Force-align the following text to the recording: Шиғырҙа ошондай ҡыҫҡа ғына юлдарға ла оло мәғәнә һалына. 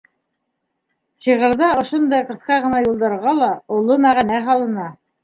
Шиғырҙа 1.25 1.67
ошондай 1.81 2.25
ҡыҫҡа 2.29 2.57
ғына 2.63 2.79
юлдарға 2.85 3.35
ла 3.41 3.51
оло 3.77 3.99
мәғәнә 4.07 4.41
һалына. 4.49 4.89